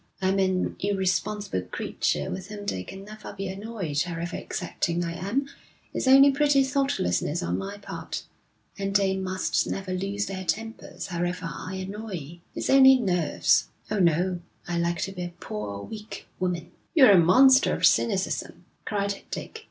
I'm 0.19 0.39
an 0.39 0.77
irresponsible 0.79 1.61
creature 1.61 2.31
with 2.31 2.47
whom 2.47 2.65
they 2.65 2.81
can 2.83 3.05
never 3.05 3.33
be 3.33 3.47
annoyed 3.49 4.01
however 4.01 4.35
exacting 4.35 5.05
I 5.05 5.13
am 5.13 5.45
it's 5.93 6.07
only 6.07 6.31
pretty 6.31 6.63
thoughtlessness 6.63 7.43
on 7.43 7.59
my 7.59 7.77
part 7.77 8.23
and 8.79 8.95
they 8.95 9.15
must 9.15 9.67
never 9.67 9.93
lose 9.93 10.25
their 10.25 10.43
tempers 10.43 11.05
however 11.05 11.47
I 11.53 11.75
annoy 11.87 12.39
it's 12.55 12.71
only 12.71 12.95
nerves. 12.97 13.67
Oh, 13.91 13.99
no, 13.99 14.39
I 14.67 14.79
like 14.79 15.01
to 15.01 15.11
be 15.11 15.25
a 15.25 15.33
poor, 15.39 15.83
weak 15.83 16.25
woman.' 16.39 16.71
'You're 16.95 17.11
a 17.11 17.19
monster 17.19 17.71
of 17.71 17.85
cynicism,' 17.85 18.65
cried 18.85 19.21
Dick. 19.29 19.59